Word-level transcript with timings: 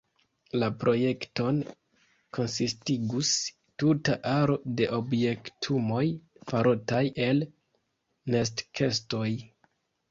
La 0.61 0.67
projekton 0.83 1.59
konsistigus 2.37 3.35
tuta 3.83 4.17
aro 4.33 4.57
de 4.81 4.89
objektumoj 5.01 6.03
farotaj 6.51 7.05
el 7.29 7.49
nestkestoj. 8.37 9.31